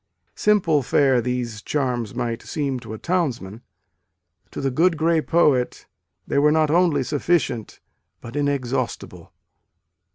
[0.33, 3.61] Simple fare, these charms might seem to a townsman:
[4.49, 5.85] to the "good grey poet"
[6.25, 7.79] they were not only sufficient
[8.19, 9.29] but inex haustible.